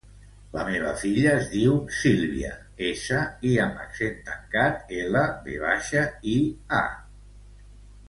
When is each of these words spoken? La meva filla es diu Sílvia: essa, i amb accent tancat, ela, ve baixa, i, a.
La 0.53 0.61
meva 0.69 0.93
filla 1.01 1.33
es 1.41 1.49
diu 1.51 1.75
Sílvia: 1.97 2.49
essa, 2.89 3.21
i 3.51 3.53
amb 3.67 3.85
accent 3.85 4.19
tancat, 4.33 4.83
ela, 5.05 5.25
ve 5.47 5.63
baixa, 5.69 6.11
i, 6.37 6.39
a. 6.83 6.85